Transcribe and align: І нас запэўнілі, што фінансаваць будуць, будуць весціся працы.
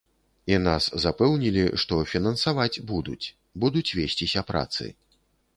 І 0.51 0.55
нас 0.67 0.87
запэўнілі, 1.03 1.65
што 1.83 1.99
фінансаваць 2.13 2.81
будуць, 2.93 3.25
будуць 3.65 3.87
весціся 4.01 4.41
працы. 4.53 4.91